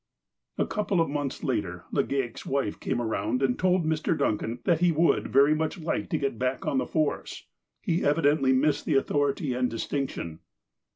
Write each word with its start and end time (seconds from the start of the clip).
A 0.57 0.65
couple 0.65 0.99
of 0.99 1.11
months 1.11 1.43
later, 1.43 1.83
Legaic's 1.93 2.43
wife 2.43 2.79
came 2.79 2.99
around 2.99 3.43
and 3.43 3.59
told 3.59 3.85
Mr. 3.85 4.17
Duncan 4.17 4.57
that 4.63 4.79
he 4.79 4.91
would 4.91 5.25
like 5.25 5.31
very 5.31 5.53
much 5.53 5.75
to 5.75 6.17
get 6.17 6.39
back 6.39 6.65
on 6.65 6.79
the 6.79 6.87
force. 6.87 7.45
He 7.83 8.03
evidently 8.03 8.51
missed 8.51 8.85
the 8.85 8.95
authority 8.95 9.53
and 9.53 9.69
distinction. 9.69 10.39